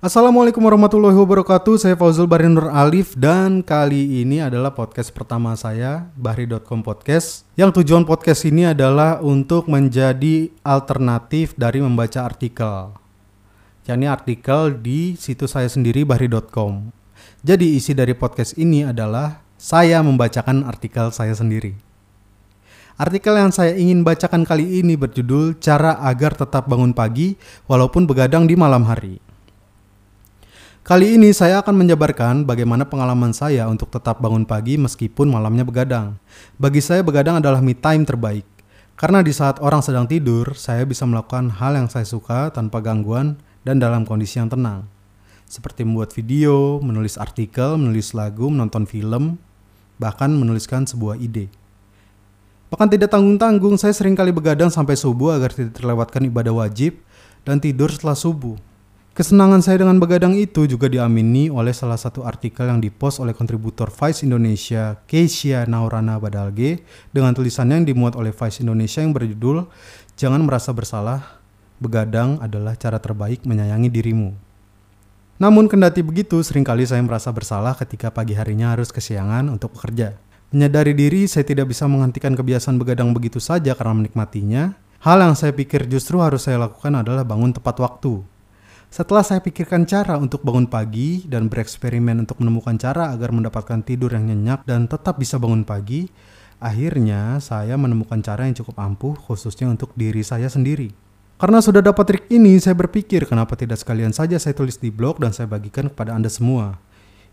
[0.00, 1.76] Assalamualaikum warahmatullahi wabarakatuh.
[1.76, 7.44] Saya Fauzul Barinur Alif dan kali ini adalah podcast pertama saya, bahri.com podcast.
[7.52, 12.96] Yang tujuan podcast ini adalah untuk menjadi alternatif dari membaca artikel.
[13.84, 16.88] yakni artikel di situs saya sendiri bahri.com.
[17.44, 21.76] Jadi isi dari podcast ini adalah saya membacakan artikel saya sendiri.
[22.96, 27.36] Artikel yang saya ingin bacakan kali ini berjudul Cara Agar Tetap Bangun Pagi
[27.68, 29.29] Walaupun Begadang di Malam Hari.
[30.90, 36.18] Kali ini saya akan menjabarkan bagaimana pengalaman saya untuk tetap bangun pagi meskipun malamnya begadang.
[36.58, 38.42] Bagi saya begadang adalah me time terbaik.
[38.98, 43.38] Karena di saat orang sedang tidur, saya bisa melakukan hal yang saya suka tanpa gangguan
[43.62, 44.90] dan dalam kondisi yang tenang.
[45.46, 49.38] Seperti membuat video, menulis artikel, menulis lagu, menonton film,
[49.94, 51.54] bahkan menuliskan sebuah ide.
[52.74, 56.98] Bahkan tidak tanggung-tanggung, saya sering kali begadang sampai subuh agar tidak terlewatkan ibadah wajib
[57.46, 58.58] dan tidur setelah subuh.
[59.10, 63.90] Kesenangan saya dengan begadang itu juga diamini oleh salah satu artikel yang dipost oleh kontributor
[63.90, 69.66] Vice Indonesia Keisha Naurana Badalge dengan tulisannya yang dimuat oleh Vice Indonesia yang berjudul
[70.14, 71.40] Jangan Merasa Bersalah,
[71.80, 74.36] Begadang adalah cara terbaik menyayangi dirimu.
[75.40, 80.12] Namun kendati begitu, sering kali saya merasa bersalah ketika pagi harinya harus kesiangan untuk bekerja.
[80.52, 84.76] Menyadari diri, saya tidak bisa menghentikan kebiasaan begadang begitu saja karena menikmatinya.
[85.00, 88.20] Hal yang saya pikir justru harus saya lakukan adalah bangun tepat waktu.
[88.90, 94.10] Setelah saya pikirkan cara untuk bangun pagi dan bereksperimen untuk menemukan cara agar mendapatkan tidur
[94.10, 96.10] yang nyenyak dan tetap bisa bangun pagi,
[96.58, 100.90] akhirnya saya menemukan cara yang cukup ampuh khususnya untuk diri saya sendiri.
[101.38, 105.22] Karena sudah dapat trik ini, saya berpikir kenapa tidak sekalian saja saya tulis di blog
[105.22, 106.82] dan saya bagikan kepada Anda semua.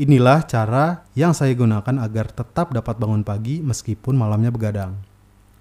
[0.00, 4.96] Inilah cara yang saya gunakan agar tetap dapat bangun pagi meskipun malamnya begadang.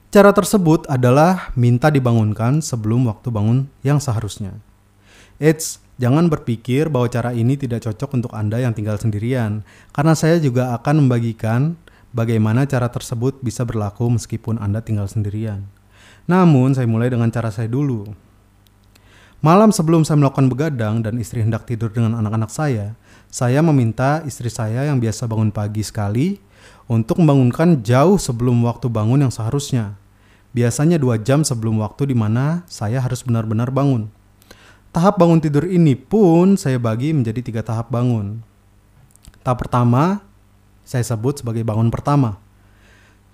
[0.08, 4.71] Cara tersebut adalah minta dibangunkan sebelum waktu bangun yang seharusnya.
[5.42, 10.38] Eits, jangan berpikir bahwa cara ini tidak cocok untuk Anda yang tinggal sendirian, karena saya
[10.38, 11.82] juga akan membagikan
[12.14, 15.66] bagaimana cara tersebut bisa berlaku meskipun Anda tinggal sendirian.
[16.30, 18.14] Namun, saya mulai dengan cara saya dulu.
[19.42, 22.94] Malam sebelum saya melakukan begadang dan istri hendak tidur dengan anak-anak saya,
[23.34, 26.38] saya meminta istri saya yang biasa bangun pagi sekali
[26.86, 29.98] untuk membangunkan jauh sebelum waktu bangun yang seharusnya.
[30.54, 34.21] Biasanya dua jam sebelum waktu di mana saya harus benar-benar bangun.
[34.92, 38.44] Tahap bangun tidur ini pun saya bagi menjadi tiga tahap bangun.
[39.40, 40.20] Tahap pertama
[40.84, 42.36] saya sebut sebagai bangun pertama.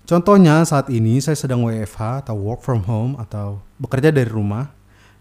[0.05, 4.69] Contohnya saat ini saya sedang WFH atau work from home atau bekerja dari rumah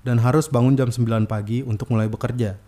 [0.05, 2.61] dan harus bangun jam 9 pagi untuk mulai bekerja.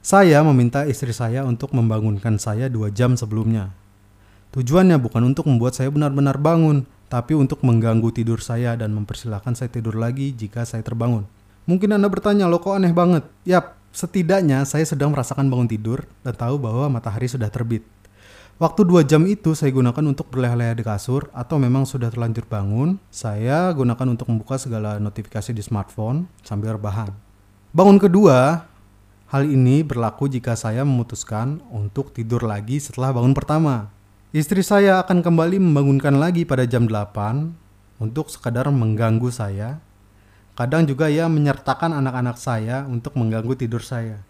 [0.00, 3.68] Saya meminta istri saya untuk membangunkan saya dua jam sebelumnya.
[4.56, 9.68] Tujuannya bukan untuk membuat saya benar-benar bangun, tapi untuk mengganggu tidur saya dan mempersilahkan saya
[9.68, 11.28] tidur lagi jika saya terbangun.
[11.70, 13.30] Mungkin Anda bertanya, lo kok aneh banget?
[13.46, 17.86] Yap, setidaknya saya sedang merasakan bangun tidur dan tahu bahwa matahari sudah terbit.
[18.58, 22.98] Waktu dua jam itu saya gunakan untuk berleha-leha di kasur atau memang sudah terlanjur bangun,
[23.14, 27.14] saya gunakan untuk membuka segala notifikasi di smartphone sambil rebahan.
[27.70, 28.66] Bangun kedua,
[29.30, 33.94] hal ini berlaku jika saya memutuskan untuk tidur lagi setelah bangun pertama.
[34.34, 39.78] Istri saya akan kembali membangunkan lagi pada jam 8 untuk sekadar mengganggu saya
[40.58, 44.20] Kadang juga ia menyertakan anak-anak saya untuk mengganggu tidur saya.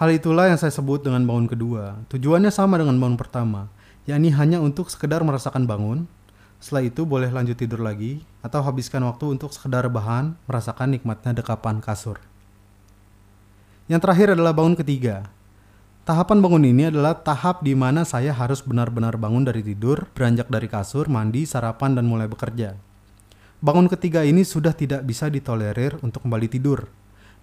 [0.00, 2.00] Hal itulah yang saya sebut dengan bangun kedua.
[2.08, 3.68] Tujuannya sama dengan bangun pertama,
[4.08, 6.08] yakni hanya untuk sekedar merasakan bangun.
[6.60, 11.84] Setelah itu boleh lanjut tidur lagi atau habiskan waktu untuk sekedar bahan merasakan nikmatnya dekapan
[11.84, 12.20] kasur.
[13.88, 15.28] Yang terakhir adalah bangun ketiga.
[16.08, 20.64] Tahapan bangun ini adalah tahap di mana saya harus benar-benar bangun dari tidur, beranjak dari
[20.66, 22.78] kasur, mandi, sarapan, dan mulai bekerja.
[23.60, 26.88] Bangun ketiga ini sudah tidak bisa ditolerir untuk kembali tidur.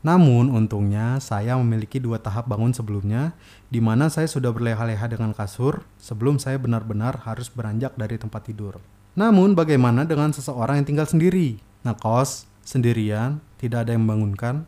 [0.02, 3.38] Namun untungnya saya memiliki dua tahap bangun sebelumnya
[3.70, 8.82] di mana saya sudah berleha-leha dengan kasur sebelum saya benar-benar harus beranjak dari tempat tidur.
[9.14, 11.62] Namun bagaimana dengan seseorang yang tinggal sendiri?
[11.86, 14.66] Ngekos, sendirian, tidak ada yang membangunkan?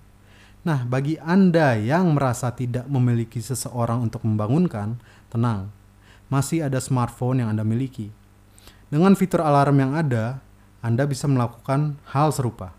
[0.62, 5.02] Nah, bagi Anda yang merasa tidak memiliki seseorang untuk membangunkan,
[5.34, 5.74] tenang.
[6.30, 8.14] Masih ada smartphone yang Anda miliki.
[8.94, 10.46] Dengan fitur alarm yang ada,
[10.80, 12.72] anda bisa melakukan hal serupa.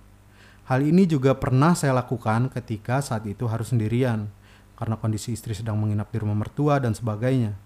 [0.65, 4.31] Hal ini juga pernah saya lakukan ketika saat itu harus sendirian,
[4.79, 7.59] karena kondisi istri sedang menginap di rumah mertua dan sebagainya.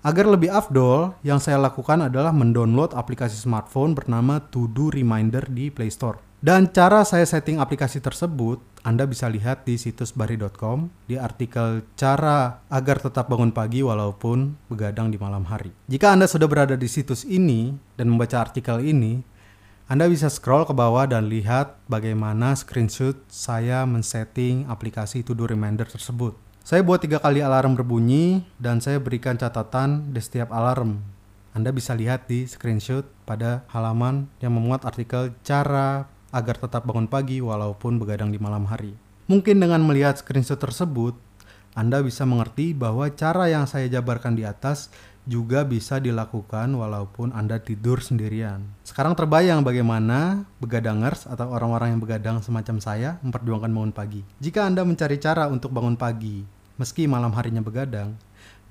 [0.00, 5.68] Agar lebih afdol, yang saya lakukan adalah mendownload aplikasi smartphone bernama To Do Reminder di
[5.68, 6.16] Play Store.
[6.40, 12.64] Dan cara saya setting aplikasi tersebut, Anda bisa lihat di situs bari.com di artikel cara
[12.72, 15.68] agar tetap bangun pagi walaupun begadang di malam hari.
[15.84, 19.20] Jika Anda sudah berada di situs ini dan membaca artikel ini,
[19.90, 25.82] anda bisa scroll ke bawah dan lihat bagaimana screenshot saya men-setting aplikasi To Do Reminder
[25.82, 26.38] tersebut.
[26.62, 31.02] Saya buat tiga kali alarm berbunyi dan saya berikan catatan di setiap alarm.
[31.58, 37.42] Anda bisa lihat di screenshot pada halaman yang memuat artikel cara agar tetap bangun pagi
[37.42, 38.94] walaupun begadang di malam hari.
[39.26, 41.18] Mungkin dengan melihat screenshot tersebut,
[41.74, 44.94] Anda bisa mengerti bahwa cara yang saya jabarkan di atas
[45.28, 48.64] juga bisa dilakukan walaupun Anda tidur sendirian.
[48.84, 54.22] Sekarang terbayang bagaimana begadangers atau orang-orang yang begadang semacam saya memperjuangkan bangun pagi.
[54.40, 56.42] Jika Anda mencari cara untuk bangun pagi
[56.80, 58.16] meski malam harinya begadang,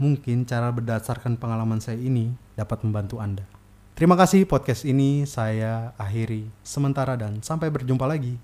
[0.01, 3.45] mungkin cara berdasarkan pengalaman saya ini dapat membantu Anda.
[3.93, 8.39] Terima kasih podcast ini saya akhiri sementara dan sampai berjumpa lagi.